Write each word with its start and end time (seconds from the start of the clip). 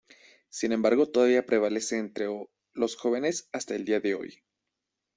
Sin 0.49 0.71
embargo, 0.71 1.11
todavía 1.11 1.45
prevalece 1.45 1.99
entre 1.99 2.25
los 2.73 2.95
jóvenes 2.95 3.49
hasta 3.51 3.75
el 3.75 3.85
día 3.85 3.99
de 3.99 4.15
hoy. 4.15 4.43